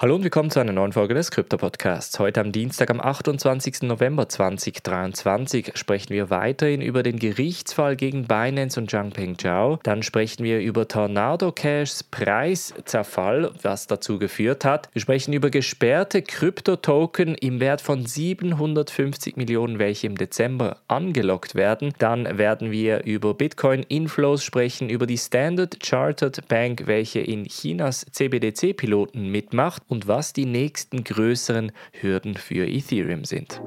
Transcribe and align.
Hallo 0.00 0.14
und 0.14 0.22
willkommen 0.22 0.48
zu 0.48 0.60
einer 0.60 0.70
neuen 0.70 0.92
Folge 0.92 1.14
des 1.14 1.32
Krypto-Podcasts. 1.32 2.20
Heute 2.20 2.40
am 2.40 2.52
Dienstag, 2.52 2.88
am 2.88 3.00
28. 3.00 3.82
November 3.82 4.28
2023, 4.28 5.72
sprechen 5.74 6.10
wir 6.10 6.30
weiterhin 6.30 6.82
über 6.82 7.02
den 7.02 7.18
Gerichtsfall 7.18 7.96
gegen 7.96 8.28
Binance 8.28 8.78
und 8.78 8.88
Zhangpeng 8.88 9.36
Zhao. 9.38 9.80
Dann 9.82 10.04
sprechen 10.04 10.44
wir 10.44 10.60
über 10.60 10.86
Tornado 10.86 11.50
Cashs 11.50 12.04
Preiszerfall, 12.04 13.50
was 13.60 13.88
dazu 13.88 14.20
geführt 14.20 14.64
hat. 14.64 14.88
Wir 14.92 15.02
sprechen 15.02 15.32
über 15.32 15.50
gesperrte 15.50 16.22
Krypto-Token 16.22 17.34
im 17.34 17.58
Wert 17.58 17.80
von 17.80 18.06
750 18.06 19.36
Millionen, 19.36 19.80
welche 19.80 20.06
im 20.06 20.16
Dezember 20.16 20.76
angelockt 20.86 21.56
werden. 21.56 21.92
Dann 21.98 22.38
werden 22.38 22.70
wir 22.70 23.02
über 23.02 23.34
Bitcoin-Inflows 23.34 24.44
sprechen, 24.44 24.90
über 24.90 25.08
die 25.08 25.18
Standard 25.18 25.78
Chartered 25.84 26.46
Bank, 26.46 26.82
welche 26.86 27.18
in 27.18 27.46
Chinas 27.46 28.06
CBDC-Piloten 28.12 29.28
mitmacht 29.28 29.87
und 29.88 30.06
was 30.06 30.32
die 30.32 30.46
nächsten 30.46 31.02
größeren 31.02 31.72
Hürden 31.92 32.34
für 32.34 32.66
Ethereum 32.66 33.24
sind. 33.24 33.60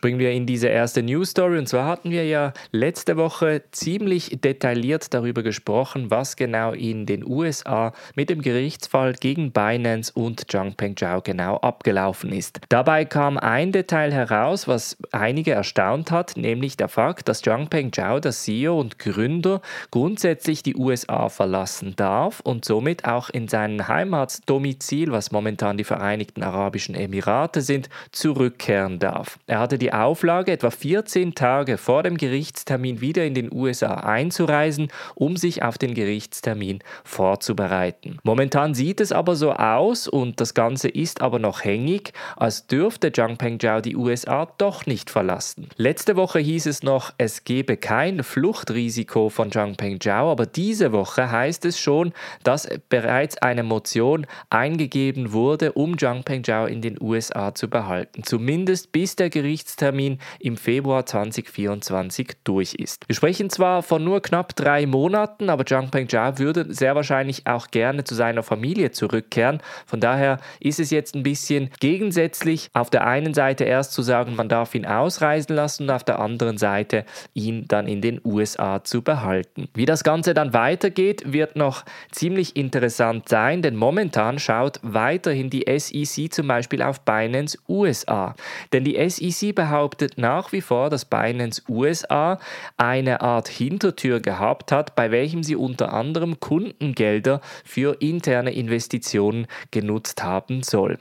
Springen 0.00 0.18
wir 0.18 0.30
in 0.30 0.46
diese 0.46 0.68
erste 0.68 1.02
News 1.02 1.32
Story. 1.32 1.58
Und 1.58 1.68
zwar 1.68 1.84
hatten 1.84 2.10
wir 2.10 2.24
ja 2.24 2.54
letzte 2.72 3.18
Woche 3.18 3.64
ziemlich 3.70 4.40
detailliert 4.40 5.12
darüber 5.12 5.42
gesprochen, 5.42 6.10
was 6.10 6.36
genau 6.36 6.72
in 6.72 7.04
den 7.04 7.22
USA 7.22 7.92
mit 8.14 8.30
dem 8.30 8.40
Gerichtsfall 8.40 9.12
gegen 9.12 9.52
Binance 9.52 10.10
und 10.14 10.50
Zhangpeng 10.50 10.96
Zhao 10.96 11.20
genau 11.20 11.58
abgelaufen 11.58 12.32
ist. 12.32 12.60
Dabei 12.70 13.04
kam 13.04 13.36
ein 13.36 13.72
Detail 13.72 14.10
heraus, 14.10 14.66
was 14.66 14.96
einige 15.12 15.50
erstaunt 15.50 16.10
hat, 16.10 16.34
nämlich 16.34 16.78
der 16.78 16.88
Fakt, 16.88 17.28
dass 17.28 17.42
Zhangpeng 17.42 17.92
Zhao, 17.92 18.20
der 18.20 18.32
CEO 18.32 18.80
und 18.80 18.98
Gründer, 18.98 19.60
grundsätzlich 19.90 20.62
die 20.62 20.76
USA 20.76 21.28
verlassen 21.28 21.92
darf 21.96 22.40
und 22.40 22.64
somit 22.64 23.04
auch 23.04 23.28
in 23.28 23.48
sein 23.48 23.86
Heimatsdomizil, 23.86 25.12
was 25.12 25.30
momentan 25.30 25.76
die 25.76 25.84
Vereinigten 25.84 26.42
Arabischen 26.42 26.94
Emirate 26.94 27.60
sind, 27.60 27.90
zurückkehren 28.12 28.98
darf. 28.98 29.38
Er 29.46 29.58
hatte 29.58 29.76
die 29.76 29.89
Auflage, 29.92 30.52
etwa 30.52 30.70
14 30.70 31.34
Tage 31.34 31.76
vor 31.76 32.02
dem 32.02 32.16
Gerichtstermin 32.16 33.00
wieder 33.00 33.24
in 33.24 33.34
den 33.34 33.52
USA 33.52 33.94
einzureisen, 33.94 34.88
um 35.14 35.36
sich 35.36 35.62
auf 35.62 35.78
den 35.78 35.94
Gerichtstermin 35.94 36.80
vorzubereiten. 37.04 38.18
Momentan 38.22 38.74
sieht 38.74 39.00
es 39.00 39.12
aber 39.12 39.36
so 39.36 39.52
aus 39.52 40.08
und 40.08 40.40
das 40.40 40.54
Ganze 40.54 40.88
ist 40.88 41.20
aber 41.20 41.38
noch 41.38 41.64
hängig, 41.64 42.12
als 42.36 42.66
dürfte 42.66 43.12
Zhang 43.12 43.36
Pengzhao 43.36 43.80
die 43.80 43.96
USA 43.96 44.46
doch 44.58 44.86
nicht 44.86 45.10
verlassen. 45.10 45.68
Letzte 45.76 46.16
Woche 46.16 46.38
hieß 46.38 46.66
es 46.66 46.82
noch, 46.82 47.12
es 47.18 47.44
gebe 47.44 47.76
kein 47.76 48.22
Fluchtrisiko 48.22 49.28
von 49.28 49.50
Zhang 49.50 49.76
Pengzhao, 49.76 50.30
aber 50.30 50.46
diese 50.46 50.92
Woche 50.92 51.30
heißt 51.30 51.64
es 51.64 51.80
schon, 51.80 52.12
dass 52.44 52.68
bereits 52.88 53.38
eine 53.38 53.62
Motion 53.62 54.26
eingegeben 54.50 55.32
wurde, 55.32 55.72
um 55.72 55.98
Zhang 55.98 56.22
Pengzhao 56.22 56.66
in 56.66 56.80
den 56.80 56.96
USA 57.00 57.54
zu 57.54 57.68
behalten. 57.68 58.22
Zumindest 58.22 58.92
bis 58.92 59.16
der 59.16 59.30
Gerichtstermin 59.30 59.79
Gerichtstermin 59.80 60.18
im 60.38 60.56
Februar 60.56 61.06
2024 61.06 62.32
durch 62.44 62.74
ist. 62.74 63.08
Wir 63.08 63.16
sprechen 63.16 63.50
zwar 63.50 63.82
von 63.82 64.04
nur 64.04 64.20
knapp 64.20 64.54
drei 64.54 64.86
Monaten, 64.86 65.48
aber 65.48 65.64
Zhang 65.64 65.90
Pengjia 65.90 66.38
würde 66.38 66.66
sehr 66.72 66.94
wahrscheinlich 66.94 67.46
auch 67.46 67.68
gerne 67.68 68.04
zu 68.04 68.14
seiner 68.14 68.42
Familie 68.42 68.90
zurückkehren. 68.90 69.62
Von 69.86 70.00
daher 70.00 70.38
ist 70.60 70.80
es 70.80 70.90
jetzt 70.90 71.14
ein 71.14 71.22
bisschen 71.22 71.70
gegensätzlich, 71.80 72.68
auf 72.74 72.90
der 72.90 73.06
einen 73.06 73.34
Seite 73.34 73.64
erst 73.64 73.92
zu 73.92 74.02
sagen, 74.02 74.36
man 74.36 74.48
darf 74.48 74.74
ihn 74.74 74.86
ausreisen 74.86 75.56
lassen 75.56 75.84
und 75.84 75.90
auf 75.90 76.04
der 76.04 76.20
anderen 76.20 76.58
Seite 76.58 77.04
ihn 77.32 77.66
dann 77.66 77.88
in 77.88 78.02
den 78.02 78.20
USA 78.24 78.84
zu 78.84 79.02
behalten. 79.02 79.68
Wie 79.74 79.86
das 79.86 80.04
Ganze 80.04 80.34
dann 80.34 80.52
weitergeht, 80.52 81.32
wird 81.32 81.56
noch 81.56 81.84
ziemlich 82.10 82.56
interessant 82.56 83.28
sein, 83.28 83.62
denn 83.62 83.76
momentan 83.76 84.38
schaut 84.38 84.78
weiterhin 84.82 85.48
die 85.48 85.64
SEC 85.66 86.32
zum 86.32 86.48
Beispiel 86.48 86.82
auf 86.82 87.00
Binance 87.04 87.58
USA. 87.68 88.34
Denn 88.72 88.84
die 88.84 89.08
SEC 89.08 89.54
behauptet, 89.54 89.69
behauptet 89.70 90.18
nach 90.18 90.50
wie 90.50 90.62
vor, 90.62 90.90
dass 90.90 91.04
Binance 91.04 91.62
USA 91.68 92.40
eine 92.76 93.20
Art 93.20 93.46
Hintertür 93.46 94.18
gehabt 94.18 94.72
hat, 94.72 94.96
bei 94.96 95.12
welchem 95.12 95.44
sie 95.44 95.54
unter 95.54 95.92
anderem 95.92 96.40
Kundengelder 96.40 97.40
für 97.64 98.02
interne 98.02 98.52
Investitionen 98.52 99.46
genutzt 99.70 100.24
haben 100.24 100.64
soll. 100.64 100.98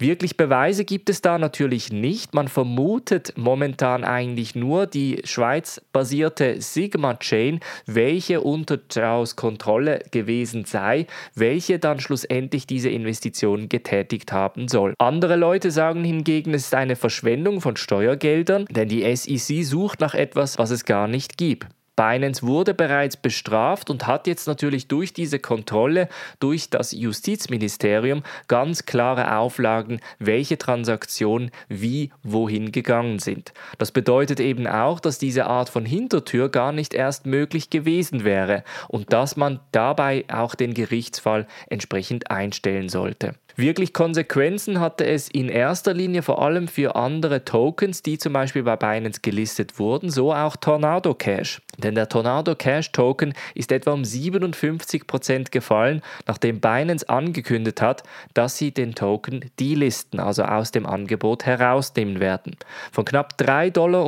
Wirklich 0.00 0.36
Beweise 0.36 0.84
gibt 0.84 1.10
es 1.10 1.22
da 1.22 1.38
natürlich 1.38 1.92
nicht. 1.92 2.34
Man 2.34 2.48
vermutet 2.48 3.34
momentan 3.36 4.02
eigentlich 4.02 4.56
nur 4.56 4.88
die 4.88 5.22
Schweiz-basierte 5.22 6.60
Sigma-Chain, 6.60 7.60
welche 7.86 8.40
unter 8.40 8.78
Chaos 8.78 9.36
Kontrolle 9.36 10.02
gewesen 10.10 10.64
sei, 10.64 11.06
welche 11.36 11.78
dann 11.78 12.00
schlussendlich 12.00 12.66
diese 12.66 12.88
Investitionen 12.88 13.68
getätigt 13.68 14.32
haben 14.32 14.66
soll. 14.66 14.94
Andere 14.98 15.36
Leute 15.36 15.70
sagen 15.70 16.02
hingegen, 16.02 16.52
es 16.52 16.64
ist 16.64 16.74
eine 16.74 16.96
Verschwendung 16.96 17.60
von 17.60 17.76
Steuern 17.76 18.07
Steuergeldern, 18.08 18.64
denn 18.70 18.88
die 18.88 19.14
SEC 19.14 19.64
sucht 19.64 20.00
nach 20.00 20.14
etwas, 20.14 20.58
was 20.58 20.70
es 20.70 20.84
gar 20.86 21.08
nicht 21.08 21.36
gibt. 21.36 21.66
Binance 21.98 22.46
wurde 22.46 22.74
bereits 22.74 23.16
bestraft 23.16 23.90
und 23.90 24.06
hat 24.06 24.28
jetzt 24.28 24.46
natürlich 24.46 24.86
durch 24.86 25.12
diese 25.12 25.40
Kontrolle 25.40 26.08
durch 26.38 26.70
das 26.70 26.92
Justizministerium 26.92 28.22
ganz 28.46 28.86
klare 28.86 29.36
Auflagen, 29.36 29.98
welche 30.20 30.58
Transaktionen 30.58 31.50
wie 31.68 32.12
wohin 32.22 32.70
gegangen 32.70 33.18
sind. 33.18 33.52
Das 33.78 33.90
bedeutet 33.90 34.38
eben 34.38 34.68
auch, 34.68 35.00
dass 35.00 35.18
diese 35.18 35.46
Art 35.46 35.70
von 35.70 35.84
Hintertür 35.84 36.50
gar 36.50 36.70
nicht 36.70 36.94
erst 36.94 37.26
möglich 37.26 37.68
gewesen 37.68 38.22
wäre 38.22 38.62
und 38.86 39.12
dass 39.12 39.36
man 39.36 39.58
dabei 39.72 40.24
auch 40.32 40.54
den 40.54 40.74
Gerichtsfall 40.74 41.48
entsprechend 41.68 42.30
einstellen 42.30 42.88
sollte. 42.88 43.34
Wirklich 43.58 43.92
Konsequenzen 43.92 44.78
hatte 44.78 45.04
es 45.04 45.28
in 45.28 45.48
erster 45.48 45.92
Linie 45.92 46.22
vor 46.22 46.40
allem 46.40 46.68
für 46.68 46.94
andere 46.94 47.44
Tokens, 47.44 48.04
die 48.04 48.16
zum 48.16 48.32
Beispiel 48.32 48.62
bei 48.62 48.76
Binance 48.76 49.18
gelistet 49.20 49.80
wurden, 49.80 50.10
so 50.10 50.32
auch 50.32 50.54
Tornado 50.54 51.12
Cash. 51.12 51.60
Denn 51.78 51.94
der 51.94 52.08
Tornado 52.08 52.54
Cash 52.54 52.92
Token 52.92 53.34
ist 53.54 53.72
etwa 53.72 53.92
um 53.92 54.02
57% 54.02 55.50
gefallen, 55.50 56.02
nachdem 56.26 56.60
Binance 56.60 57.08
angekündigt 57.08 57.80
hat, 57.80 58.02
dass 58.34 58.58
sie 58.58 58.72
den 58.72 58.94
Token 58.94 59.50
delisten, 59.60 60.18
also 60.18 60.42
aus 60.42 60.72
dem 60.72 60.86
Angebot 60.86 61.46
herausnehmen 61.46 62.18
werden. 62.20 62.56
Von 62.90 63.04
knapp 63.04 63.34
3,90 63.38 63.70
Dollar 63.70 64.04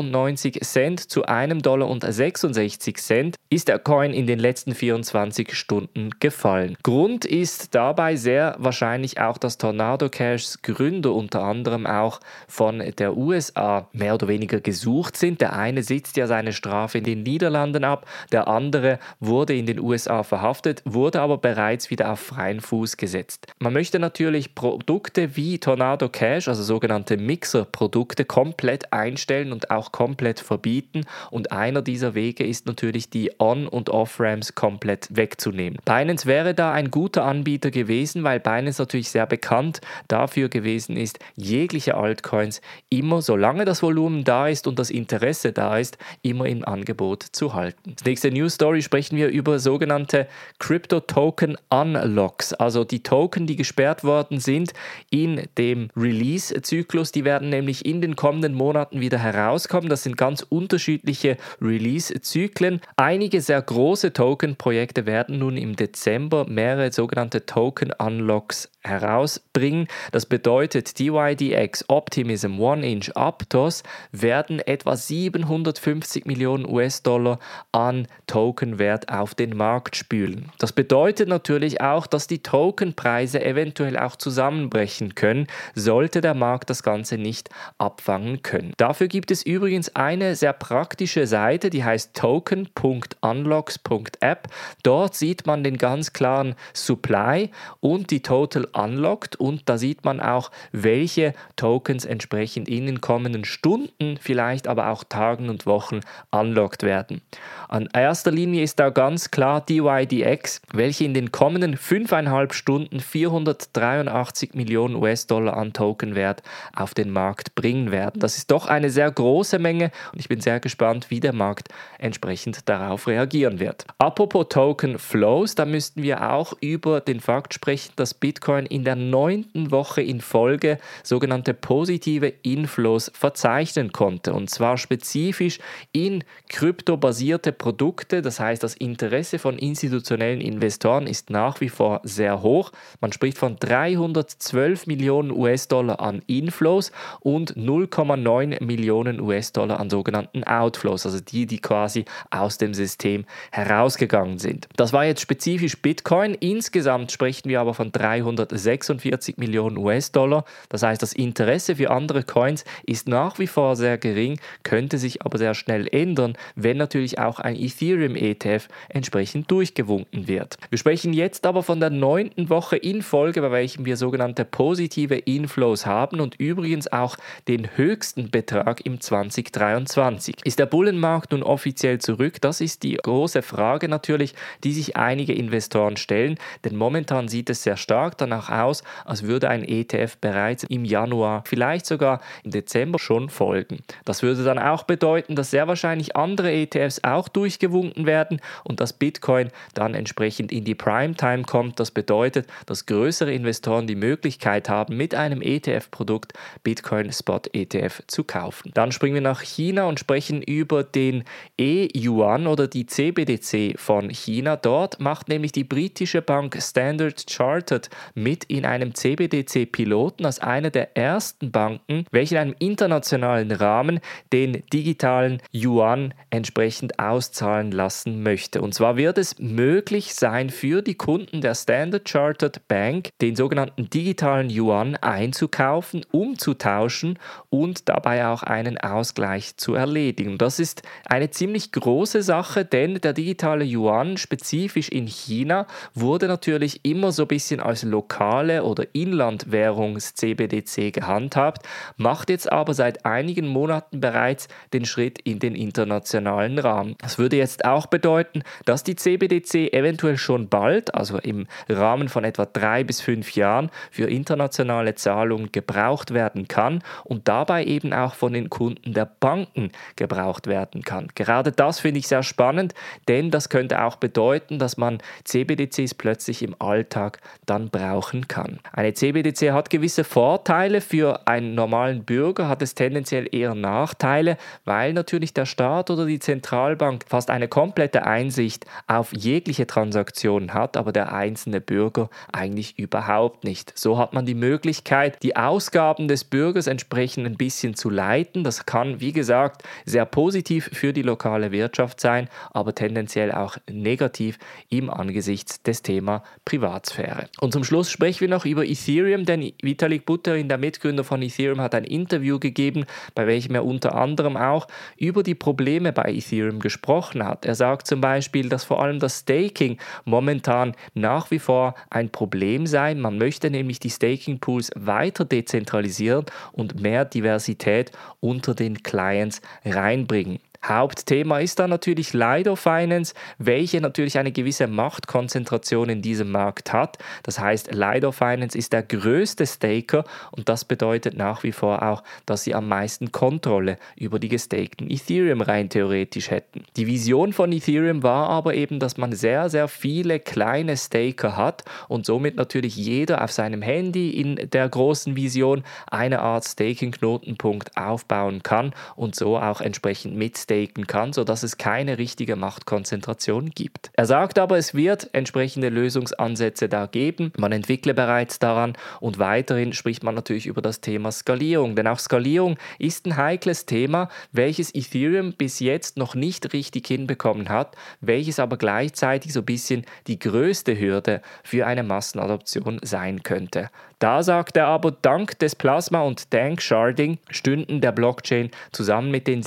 zu 0.97 1.25
1,66 1.25 1.63
Dollar 1.63 3.33
ist 3.51 3.69
der 3.69 3.79
Coin 3.79 4.13
in 4.13 4.27
den 4.27 4.39
letzten 4.41 4.75
24 4.75 5.55
Stunden 5.55 6.11
gefallen. 6.19 6.77
Grund 6.83 7.25
ist 7.25 7.75
dabei 7.75 8.17
sehr 8.17 8.57
wahrscheinlich 8.59 9.21
auch 9.21 9.39
dass 9.39 9.59
Tornado 9.59 10.09
Cashs 10.09 10.63
Gründer 10.63 11.15
unter 11.15 11.43
anderem 11.43 11.87
auch 11.87 12.21
von 12.49 12.83
der 12.99 13.17
USA 13.17 13.89
mehr 13.93 14.15
oder 14.15 14.29
weniger 14.29 14.61
gesucht 14.61 15.17
sind. 15.17 15.41
Der 15.41 15.55
eine 15.55 15.83
sitzt 15.83 16.17
ja 16.17 16.27
seine 16.27 16.53
Strafe 16.53 16.99
in 16.99 17.05
den 17.05 17.23
Niederlanden 17.23 17.59
ab, 17.84 18.06
der 18.32 18.48
andere 18.48 18.98
wurde 19.21 19.54
in 19.54 19.66
den 19.66 19.81
USA 19.81 20.22
verhaftet, 20.22 20.82
wurde 20.84 21.21
aber 21.21 21.38
bereits 21.38 21.91
wieder 21.91 22.12
auf 22.12 22.21
freien 22.21 22.60
Fuß 22.60 22.97
gesetzt. 22.97 23.47
Man 23.59 23.72
möchte 23.72 23.98
natürlich 23.98 24.54
Produkte 24.54 25.37
wie 25.37 25.59
Tornado 25.59 26.09
Cash, 26.09 26.48
also 26.48 26.62
sogenannte 26.62 27.16
Mixer-Produkte, 27.16 28.25
komplett 28.25 28.93
einstellen 28.93 29.53
und 29.53 29.71
auch 29.71 29.93
komplett 29.93 30.41
verbieten. 30.41 31.04
Und 31.31 31.53
einer 31.53 31.82
dieser 31.82 32.15
Wege 32.15 32.47
ist 32.47 32.66
natürlich 32.66 33.10
die 33.10 33.32
On- 33.38 33.69
und 33.69 33.91
Off-Ramps 33.91 34.54
komplett 34.54 35.09
wegzunehmen. 35.15 35.78
Binance 35.84 36.27
wäre 36.27 36.54
da 36.54 36.72
ein 36.72 36.91
guter 36.91 37.25
Anbieter 37.25 37.71
gewesen, 37.71 38.25
weil 38.25 38.41
Binance 38.41 38.81
natürlich 38.81 39.10
sehr 39.10 39.27
bekannt 39.27 39.81
dafür 40.09 40.48
gewesen 40.48 40.97
ist, 40.97 41.19
jegliche 41.37 41.97
Altcoins 41.97 42.60
immer, 42.88 43.22
solange 43.22 43.65
das 43.65 43.82
Volumen 43.82 44.25
da 44.25 44.48
ist 44.48 44.66
und 44.66 44.78
das 44.78 44.91
Interesse 44.91 45.53
da 45.53 45.78
ist, 45.78 45.98
immer 46.22 46.47
im 46.47 46.65
Angebot 46.65 47.22
zu 47.22 47.50
halten. 47.55 47.94
Das 47.97 48.05
nächste 48.05 48.31
News 48.31 48.55
Story 48.55 48.83
sprechen 48.83 49.16
wir 49.16 49.28
über 49.28 49.59
sogenannte 49.59 50.27
Crypto 50.59 51.00
Token 51.00 51.56
Unlocks, 51.71 52.53
also 52.55 52.84
die 52.84 53.03
Token, 53.03 53.47
die 53.47 53.57
gesperrt 53.57 54.04
worden 54.04 54.41
sind 54.41 54.72
in 55.10 55.48
dem 55.59 55.89
Release-Zyklus. 55.97 57.13
Die 57.13 57.25
werden 57.25 57.48
nämlich 57.48 57.84
in 57.84 58.01
den 58.01 58.16
kommenden 58.16 58.54
Monaten 58.54 59.01
wieder 59.01 59.19
herauskommen. 59.19 59.89
Das 59.89 60.03
sind 60.03 60.16
ganz 60.16 60.42
unterschiedliche 60.42 61.36
Release-Zyklen. 61.60 62.80
Einige 62.97 63.41
sehr 63.41 63.60
große 63.60 64.13
Token-Projekte 64.13 65.07
werden 65.07 65.39
nun 65.39 65.57
im 65.57 65.77
Dezember 65.77 66.47
mehrere 66.48 66.92
sogenannte 66.92 67.47
Token 67.47 67.92
Unlocks 67.98 68.71
herausbringen. 68.82 69.86
Das 70.10 70.27
bedeutet, 70.27 70.98
DYDX, 70.98 71.84
Optimism, 71.88 72.59
One 72.59 72.84
Inch, 72.86 73.10
Aptos 73.15 73.84
werden 74.10 74.59
etwa 74.60 74.97
750 74.97 76.27
Millionen 76.27 76.66
US-Dollar 76.66 77.38
an 77.72 78.09
Tokenwert 78.27 79.12
auf 79.12 79.34
den 79.34 79.54
Markt 79.56 79.97
spülen. 79.97 80.50
Das 80.59 80.72
bedeutet 80.72 81.28
natürlich 81.28 81.82
auch, 81.82 82.06
dass 82.06 82.27
die 82.27 82.42
Tokenpreise 82.42 83.44
eventuell 83.44 83.98
auch 83.98 84.16
zusammenbrechen 84.16 85.15
können, 85.15 85.47
sollte 85.74 86.22
der 86.22 86.34
Markt 86.34 86.71
das 86.71 86.82
Ganze 86.82 87.18
nicht 87.18 87.50
abfangen 87.78 88.42
können. 88.42 88.72
Dafür 88.78 89.09
gibt 89.09 89.30
es 89.30 89.44
übrigens 89.44 89.94
eine 89.94 90.34
sehr 90.36 90.54
praktische 90.54 91.27
Seite, 91.27 91.68
die 91.71 91.84
heißt 91.84 92.16
token.unlocks.app. 92.16 94.48
Dort 94.82 95.15
sieht 95.15 95.47
man 95.47 95.62
den 95.62 95.77
ganz 95.77 96.15
klaren 96.15 96.54
Supply 96.72 97.50
und 97.80 98.10
die 98.10 98.22
Total 98.22 98.70
unlocked 98.75 99.37
und 99.37 99.69
da 99.69 99.78
sieht 99.78 100.05
man 100.05 100.21
auch, 100.21 100.51
welche 100.72 101.34
Tokens 101.57 102.05
entsprechend 102.05 102.69
in 102.69 102.87
den 102.87 103.01
kommenden 103.01 103.45
Stunden, 103.45 104.19
vielleicht 104.21 104.69
aber 104.69 104.89
auch 104.89 105.05
Tagen 105.05 105.49
und 105.49 105.67
Wochen 105.67 106.01
unlocked 106.31 106.83
werden. 106.83 107.22
An 107.69 107.89
erster 107.93 108.31
Linie 108.31 108.63
ist 108.63 108.81
da 108.81 108.91
ganz 108.91 109.31
klar 109.31 109.61
DYDX, 109.61 110.63
welche 110.72 111.05
in 111.05 111.15
den 111.15 111.33
kommenden 111.33 111.77
5,5 111.77 112.53
Stunden 112.53 113.01
483 113.01 114.55
Millionen 114.55 114.97
US-Dollar 114.97 115.57
an 115.57 115.73
Tokenwert 115.73 116.43
auf 116.75 116.95
den 116.95 117.11
Markt 117.11 117.55
bringen 117.55 117.91
werden. 117.91 118.21
Das 118.21 118.37
ist 118.37 118.51
doch 118.51 118.66
eine 118.66 118.91
sehr 118.91 119.11
große 119.11 119.59
Menge 119.59 119.91
und 120.13 120.19
ich 120.19 120.28
bin 120.28 120.41
sehr 120.41 120.61
gespannt, 120.61 121.11
wie 121.11 121.21
der 121.21 121.33
Markt 121.33 121.69
entsprechend 121.99 122.69
darauf 122.69 123.07
reagieren 123.07 123.61
wird. 123.61 123.87
Apropos 123.99 124.47
Token 124.49 124.99
Flows, 124.99 125.55
da 125.55 125.65
müssten 125.65 126.03
wir 126.03 126.31
auch 126.33 126.55
über 126.61 127.01
den 127.01 127.21
Fakt 127.21 127.55
sprechen, 127.55 127.93
dass 127.97 128.15
Bitcoin 128.15 128.59
in 128.66 128.84
der 128.84 128.97
neunten 128.97 129.71
Woche 129.71 130.03
in 130.03 130.21
Folge 130.21 130.78
sogenannte 131.03 131.54
positive 131.54 132.33
Inflows 132.42 133.10
verzeichnen 133.15 133.92
konnte. 133.92 134.33
Und 134.33 134.51
zwar 134.51 134.78
spezifisch 134.78 135.59
in 135.92 136.24
kryptobasierte 136.48 137.53
Produkte. 137.53 138.22
Das 138.22 138.41
heißt, 138.41 138.62
das 138.62 138.74
Interesse 138.74 139.39
von 139.39 139.59
institutionellen 139.59 140.41
Investoren 140.41 141.07
ist 141.07 141.30
nach 141.30 141.60
wie 141.60 141.68
vor 141.68 142.01
sehr 142.04 142.42
hoch. 142.42 142.72
Man 143.01 143.12
spricht 143.12 143.39
von 143.39 143.57
312 143.57 144.86
Millionen 144.86 145.30
US-Dollar 145.30 146.01
an 146.01 146.22
Inflows 146.27 146.92
und 147.21 147.56
0,9 147.56 148.63
Millionen 148.65 149.21
US-Dollar 149.21 149.80
an 149.80 149.91
sogenannten 149.91 150.45
Outflows, 150.45 151.06
also 151.06 151.21
die, 151.21 151.47
die 151.47 151.59
quasi 151.59 152.04
aus 152.30 152.59
dem 152.59 152.74
System 152.74 153.24
herausgegangen 153.51 154.39
sind. 154.39 154.68
Das 154.77 154.92
war 154.92 155.04
jetzt 155.04 155.21
spezifisch 155.21 155.80
Bitcoin. 155.80 156.34
Insgesamt 156.34 157.13
sprechen 157.13 157.48
wir 157.48 157.60
aber 157.60 157.74
von 157.74 157.92
300 157.92 158.50
46 158.51 159.37
Millionen 159.39 159.77
US-Dollar. 159.77 160.45
Das 160.69 160.83
heißt, 160.83 161.03
das 161.03 161.13
Interesse 161.13 161.77
für 161.77 161.91
andere 161.91 162.23
Coins 162.23 162.65
ist 162.85 163.09
nach 163.09 163.39
wie 163.39 163.47
vor 163.47 163.77
sehr 163.77 163.99
gering, 163.99 164.39
könnte 164.63 164.99
sich 164.99 165.23
aber 165.25 165.39
sehr 165.39 165.55
schnell 165.55 165.89
ändern, 165.91 166.37
wenn 166.55 166.77
natürlich 166.77 167.19
auch 167.19 167.39
ein 167.41 167.57
Ethereum-ETF 167.57 168.69
entsprechend 168.89 169.51
durchgewunken 169.51 170.29
wird. 170.29 170.57
Wir 170.71 170.79
sprechen 170.79 171.13
jetzt 171.13 171.47
aber 171.47 171.63
von 171.63 171.81
der 171.81 171.91
neunten 171.91 172.49
Woche 172.49 172.77
in 172.77 173.03
Folge, 173.03 173.41
bei 173.41 173.51
welchem 173.51 173.85
wir 173.85 173.97
sogenannte 173.97 174.45
positive 174.45 175.17
Inflows 175.17 175.87
haben 175.87 176.21
und 176.21 176.37
übrigens 176.37 176.91
auch 176.93 177.17
den 177.49 177.77
höchsten 177.77 178.31
Betrag 178.31 178.85
im 178.85 179.01
2023. 179.01 180.37
Ist 180.45 180.59
der 180.59 180.67
Bullenmarkt 180.67 181.33
nun 181.33 181.43
offiziell 181.43 181.99
zurück? 181.99 182.41
Das 182.41 182.61
ist 182.61 182.83
die 182.83 182.95
große 182.95 183.43
Frage 183.43 183.89
natürlich, 183.89 184.35
die 184.65 184.73
sich 184.73 184.97
einige 184.97 185.33
Investoren 185.33 185.97
stellen, 185.97 186.39
denn 186.65 186.77
momentan 186.77 187.29
sieht 187.29 187.51
es 187.51 187.63
sehr 187.63 187.77
stark 187.77 188.19
danach 188.19 188.40
aus, 188.48 188.83
als 189.04 189.25
würde 189.25 189.51
ein 189.51 189.65
ETF 189.65 190.16
bereits 190.19 190.65
im 190.65 190.84
Januar, 190.84 191.45
vielleicht 191.47 191.84
sogar 191.84 192.21
im 192.45 192.53
Dezember 192.53 192.98
schon 192.98 193.28
folgen. 193.28 193.81
Das 194.04 194.22
würde 194.22 194.45
dann 194.45 194.59
auch 194.59 194.84
bedeuten, 194.84 195.37
dass 195.37 195.51
sehr 195.51 195.69
wahrscheinlich 195.69 196.16
andere 196.16 196.53
ETFs 196.53 197.04
auch 197.04 197.28
durchgewunken 197.28 198.07
werden 198.07 198.41
und 198.65 198.81
dass 198.81 198.92
Bitcoin 198.92 199.51
dann 199.75 199.95
entsprechend 199.95 200.53
in 200.53 200.65
die 200.65 200.75
Primetime 200.75 201.42
kommt. 201.42 201.81
Das 201.81 201.91
bedeutet, 201.91 202.47
dass 202.66 202.87
größere 202.87 203.33
Investoren 203.33 203.87
die 203.87 203.97
Möglichkeit 203.97 204.69
haben, 204.69 204.97
mit 204.97 205.15
einem 205.15 205.42
ETF-Produkt 205.42 206.33
Bitcoin 206.63 207.13
Spot 207.13 207.41
ETF 207.53 208.03
zu 208.07 208.25
kaufen. 208.25 208.71
Dann 208.75 208.92
springen 208.92 209.15
wir 209.15 209.21
nach 209.21 209.42
China 209.42 209.84
und 209.84 210.01
sprechen 210.01 210.42
über 210.42 210.84
den 210.84 211.25
E-Yuan 211.59 212.47
oder 212.47 212.69
die 212.69 212.87
CBDC 212.87 213.78
von 213.78 214.10
China. 214.10 214.57
Dort 214.57 215.01
macht 215.01 215.28
nämlich 215.28 215.53
die 215.53 215.65
britische 215.65 216.22
Bank 216.22 216.57
Standard 216.60 217.25
Chartered 217.28 217.91
mit 218.15 218.29
in 218.48 218.65
einem 218.65 218.94
CBDC-Piloten 218.94 220.24
als 220.24 220.38
eine 220.38 220.71
der 220.71 220.97
ersten 220.97 221.50
Banken, 221.50 222.06
welche 222.10 222.36
in 222.36 222.41
einem 222.41 222.54
internationalen 222.59 223.50
Rahmen 223.53 224.00
den 224.32 224.62
digitalen 224.72 225.42
Yuan 225.53 226.15
entsprechend 226.30 226.98
auszahlen 226.98 227.72
lassen 227.72 228.22
möchte. 228.22 228.60
Und 228.60 228.74
zwar 228.74 228.97
wird 228.97 229.18
es 229.18 229.38
möglich 229.38 230.15
sein 230.15 230.50
für 230.50 230.82
die 230.82 230.94
Kunden 230.94 231.41
der 231.41 231.54
Standard 231.54 232.09
Chartered 232.09 232.66
Bank, 232.68 233.10
den 233.21 233.36
sogenannten 233.36 233.91
digitalen 233.91 234.50
Yuan 234.50 234.97
einzukaufen, 234.97 236.04
umzutauschen 236.10 237.18
und 237.48 237.88
dabei 237.88 238.27
auch 238.27 238.42
einen 238.42 238.78
Ausgleich 238.78 239.56
zu 239.56 239.74
erledigen. 239.74 240.38
Das 240.38 240.59
ist 240.59 240.82
eine 241.06 241.30
ziemlich 241.30 241.72
große 241.72 242.22
Sache, 242.22 242.65
denn 242.65 243.00
der 243.00 243.12
digitale 243.12 243.65
Yuan 243.65 244.16
spezifisch 244.16 244.88
in 244.88 245.06
China 245.06 245.66
wurde 245.94 246.28
natürlich 246.28 246.80
immer 246.84 247.12
so 247.12 247.22
ein 247.22 247.28
bisschen 247.28 247.60
als 247.60 247.82
lokale 248.21 248.65
oder 248.65 248.84
Inlandwährungs-CBDC 248.93 250.93
gehandhabt, 250.93 251.67
macht 251.97 252.28
jetzt 252.31 252.53
aber 252.53 252.75
seit 252.75 253.07
einigen 253.07 253.49
Monaten 253.49 254.01
bereits 254.01 254.49
den 254.72 254.84
Schritt 254.84 255.19
in 255.21 255.39
den 255.39 255.55
internationalen 255.55 256.59
Rahmen. 256.59 256.97
Das 257.00 257.19
würde 257.19 257.37
jetzt 257.37 257.64
auch 257.64 257.87
bedeuten, 257.87 258.43
dass 258.67 258.83
die 258.85 258.97
CBDC 258.97 259.73
eventuell 259.73 260.19
schon 260.19 260.49
bald, 260.49 260.95
also 260.95 261.19
im 261.19 261.47
Rahmen 261.69 262.09
von 262.09 262.25
etwa 262.25 262.45
drei 262.45 262.85
bis 262.85 263.00
fünf 263.00 263.35
Jahren, 263.35 263.71
für 263.90 264.11
internationale 264.11 264.95
Zahlungen 264.95 265.50
gebraucht 265.50 266.12
werden 266.12 266.47
kann 266.47 266.83
und 267.05 267.28
dabei 267.28 267.64
eben 267.64 267.95
auch 267.95 268.14
von 268.14 268.35
den 268.35 268.50
Kunden 268.50 268.93
der 268.93 269.07
Banken 269.07 269.73
gebraucht 269.97 270.47
werden 270.47 270.83
kann. 270.83 271.09
Gerade 271.14 271.52
das 271.52 271.81
finde 271.81 272.00
ich 272.00 272.09
sehr 272.09 272.23
spannend, 272.23 272.75
denn 273.09 273.31
das 273.31 273.49
könnte 273.49 273.83
auch 273.83 273.97
bedeuten, 273.97 274.59
dass 274.59 274.76
man 274.76 274.99
CBDCs 275.25 275.95
plötzlich 275.95 276.43
im 276.43 276.55
Alltag 276.59 277.21
dann 277.47 277.71
brauchen 278.11 278.28
kann. 278.28 278.59
Eine 278.73 278.95
CBDC 278.95 279.52
hat 279.52 279.71
gewisse 279.71 280.04
Vorteile, 280.04 280.80
für 280.80 281.26
einen 281.26 281.54
normalen 281.54 282.04
Bürger 282.04 282.49
hat 282.49 282.62
es 282.62 282.75
tendenziell 282.75 283.28
eher 283.30 283.54
Nachteile, 283.54 284.37
weil 284.64 284.92
natürlich 284.92 285.33
der 285.33 285.47
Staat 285.47 285.90
oder 285.90 286.07
die 286.07 286.18
Zentralbank 286.18 287.04
fast 287.09 287.30
eine 287.30 287.49
komplette 287.49 288.07
Einsicht 288.07 288.66
auf 288.87 289.12
jegliche 289.12 289.66
Transaktion 289.66 290.54
hat, 290.54 290.76
aber 290.76 290.92
der 290.92 291.12
einzelne 291.12 291.61
Bürger 291.61 292.11
eigentlich 292.33 292.78
überhaupt 292.78 293.45
nicht. 293.45 293.73
So 293.78 293.99
hat 293.99 294.12
man 294.12 294.26
die 294.26 294.35
Möglichkeit, 294.35 295.23
die 295.23 295.37
Ausgaben 295.37 296.09
des 296.09 296.25
Bürgers 296.25 296.66
entsprechend 296.66 297.26
ein 297.26 297.37
bisschen 297.37 297.75
zu 297.75 297.90
leiten. 297.90 298.45
Das 298.45 298.66
kann, 298.66 299.00
wie 299.00 299.12
gesagt, 299.12 299.62
sehr 299.85 300.04
positiv 300.04 300.71
für 300.73 300.92
die 300.92 301.02
lokale 301.02 301.52
Wirtschaft 301.52 302.00
sein, 302.00 302.28
aber 302.52 302.75
tendenziell 302.75 303.33
auch 303.33 303.56
negativ 303.71 304.38
im 304.68 304.90
Angesichts 304.90 305.62
des 305.62 305.83
Thema 305.83 306.23
Privatsphäre. 306.45 307.28
Und 307.40 307.52
zum 307.52 307.64
Schluss 307.64 307.90
sprechen 308.00 308.23
wir 308.23 308.29
noch 308.29 308.47
über 308.47 308.64
Ethereum, 308.64 309.26
denn 309.26 309.52
Vitalik 309.61 310.07
Buterin, 310.07 310.49
der 310.49 310.57
Mitgründer 310.57 311.04
von 311.04 311.21
Ethereum, 311.21 311.61
hat 311.61 311.75
ein 311.75 311.85
Interview 311.85 312.38
gegeben, 312.38 312.87
bei 313.14 313.26
welchem 313.26 313.54
er 313.54 313.66
unter 313.66 313.95
anderem 313.95 314.38
auch 314.38 314.69
über 314.97 315.23
die 315.23 315.35
Probleme 315.35 315.92
bei 315.92 316.04
Ethereum 316.04 316.61
gesprochen 316.61 317.23
hat. 317.23 317.45
Er 317.45 317.54
sagt 317.54 317.87
zum 317.87 318.00
Beispiel, 318.00 318.49
dass 318.49 318.64
vor 318.64 318.83
allem 318.83 319.00
das 319.00 319.19
Staking 319.19 319.76
momentan 320.07 320.75
nach 320.95 321.30
wie 321.30 321.38
vor 321.38 321.75
ein 321.90 322.09
Problem 322.09 322.66
sei. 322.66 322.95
Man 322.95 323.19
möchte 323.19 323.50
nämlich 323.50 323.80
die 323.80 323.90
Staking 323.90 324.38
Pools 324.38 324.71
weiter 324.76 325.26
dezentralisieren 325.26 326.25
und 326.52 326.80
mehr 326.80 327.04
Diversität 327.04 327.92
unter 328.21 328.54
den 328.54 328.83
Clients 328.83 329.42
reinbringen. 329.66 330.38
Hauptthema 330.62 331.38
ist 331.38 331.59
dann 331.59 331.71
natürlich 331.71 332.12
Lido 332.12 332.55
Finance, 332.55 333.14
welche 333.38 333.81
natürlich 333.81 334.19
eine 334.19 334.31
gewisse 334.31 334.67
Machtkonzentration 334.67 335.88
in 335.88 336.02
diesem 336.02 336.31
Markt 336.31 336.73
hat. 336.73 336.99
Das 337.23 337.40
heißt, 337.40 337.73
Lido 337.73 338.12
Finance 338.12 338.57
ist 338.57 338.75
der 338.75 338.83
größte 338.83 339.47
Staker 339.47 340.05
und 340.33 340.50
das 340.50 340.67
bedeutet 340.67 341.17
nach 341.17 341.43
wie 341.45 341.52
vor 341.52 341.83
auch, 341.83 342.02
dass 342.26 342.45
sie 342.45 342.55
am 342.55 342.69
meisten 342.69 343.11
Kontrolle 343.11 343.79
über 343.97 344.19
die 344.19 344.29
gestakten 344.29 344.90
Ethereum 344.90 345.40
rein 345.40 345.71
theoretisch 345.71 346.31
hätten. 346.31 346.64
Die 346.76 346.87
Vision 346.87 347.33
von 347.33 347.52
Ethereum 347.52 348.02
war 348.02 348.29
aber 348.29 348.55
eben, 348.55 348.81
dass 348.81 348.99
man 348.99 349.12
sehr, 349.12 349.49
sehr 349.49 349.67
viele 349.67 350.21
kleine 350.21 350.76
Staker 350.76 351.38
hat 351.38 351.64
und 351.88 352.05
somit 352.05 352.37
natürlich 352.37 352.76
jeder 352.76 353.25
auf 353.25 353.33
seinem 353.33 353.62
Handy 353.62 354.11
in 354.11 354.37
der 354.50 354.69
großen 354.69 355.17
Vision 355.17 355.64
eine 355.90 356.21
Art 356.21 356.45
Staking-Knotenpunkt 356.45 357.79
aufbauen 357.79 358.43
kann 358.43 358.75
und 358.95 359.14
so 359.14 359.38
auch 359.38 359.62
entsprechend 359.62 360.17
mit 360.17 360.37
staken 360.50 360.88
kann, 360.88 361.12
sodass 361.12 361.45
es 361.45 361.59
keine 361.59 361.99
richtige 361.99 362.35
Machtkonzentration 362.35 363.50
gibt. 363.50 363.90
Er 363.95 364.07
sagt 364.07 364.38
aber, 364.38 364.59
es 364.59 364.75
wird 364.75 365.09
entsprechende 365.12 365.69
Lösungsansätze 365.69 366.69
da 366.69 366.87
geben. 366.87 367.33
Man 367.38 367.52
entwickle 367.52 367.95
bereits 367.95 368.40
daran 368.40 368.73
und 369.00 369.21
weiterhin 369.21 369.73
spricht 369.73 370.02
man 370.02 370.16
natürlich 370.16 370.47
über 370.47 370.61
das 370.61 370.80
Thema 370.80 371.12
Skalierung, 371.12 371.76
denn 371.76 371.87
auch 371.87 372.00
Skalierung 372.00 372.57
ist 372.80 373.07
ein 373.07 373.16
heikles 373.16 373.64
Thema, 373.66 374.09
welches 374.33 374.75
Ethereum 374.75 375.35
bis 375.35 375.61
jetzt 375.61 375.97
noch 375.97 376.16
nicht 376.16 376.52
richtig 376.52 376.88
hinbekommen 376.88 377.49
hat, 377.49 377.76
welches 378.00 378.40
aber 378.40 378.57
gleichzeitig 378.57 379.33
so 379.33 379.40
ein 379.40 379.47
bisschen 379.47 379.85
die 380.09 380.19
größte 380.19 380.78
Hürde 380.78 381.23
für 381.45 381.66
eine 381.66 381.85
Massenadoption 381.85 382.80
sein 382.83 383.23
könnte. 383.23 383.71
Da 384.00 384.23
sagt 384.23 384.57
er 384.57 384.66
aber, 384.66 384.92
dank 384.92 385.38
des 385.40 385.54
Plasma 385.54 386.00
und 386.00 386.33
Dank 386.33 386.62
Sharding 386.62 387.19
stünden 387.28 387.83
der 387.83 387.92
Blockchain 387.92 388.50
zusammen 388.73 389.11
mit 389.11 389.26
den 389.26 389.42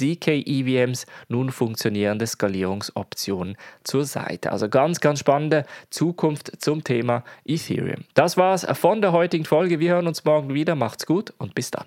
ZK-EVMs 0.94 1.06
nun 1.28 1.52
funktionierende 1.52 2.28
Skalierungsoptionen 2.28 3.58
zur 3.84 4.06
Seite. 4.06 4.52
Also 4.52 4.70
ganz, 4.70 5.00
ganz 5.00 5.20
spannende 5.20 5.66
Zukunft 5.90 6.62
zum 6.62 6.84
Thema 6.84 7.24
Ethereum. 7.46 8.06
Das 8.14 8.38
war's 8.38 8.66
von 8.80 9.02
der 9.02 9.12
heutigen 9.12 9.46
Folge. 9.46 9.80
Wir 9.80 9.94
hören 9.94 10.08
uns 10.08 10.26
morgen 10.26 10.54
wieder. 10.54 10.76
Macht's 10.76 11.06
gut 11.06 11.34
und 11.38 11.56
bis 11.56 11.72
dann. 11.72 11.86